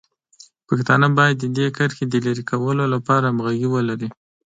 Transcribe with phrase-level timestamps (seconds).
[0.67, 4.09] پښتانه باید د دې کرښې د لرې کولو لپاره همغږي ولري.